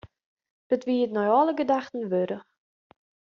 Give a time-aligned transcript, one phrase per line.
[0.73, 2.45] It wie it nei alle gedachten wurdich.